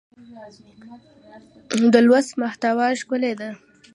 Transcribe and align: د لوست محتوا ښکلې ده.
د 1.93 1.95
لوست 2.07 2.31
محتوا 2.41 2.87
ښکلې 2.99 3.33
ده. 3.39 3.49